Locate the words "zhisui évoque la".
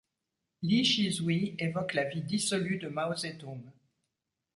0.83-2.05